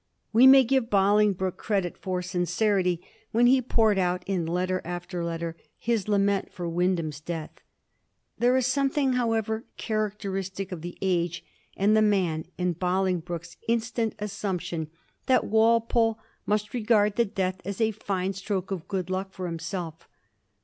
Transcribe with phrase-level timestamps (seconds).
[0.33, 5.55] We may give Bolingbroke credit for sincerity when he poured out, in letter after letter,
[5.77, 7.51] his lament for Wyndham's death.
[8.39, 11.45] There is something, however, characteristic of the age
[11.77, 14.89] and the man in Bolingbroke's instant assumption
[15.27, 20.07] that Walpole must regard the death as a fine stroke of good luck for himself.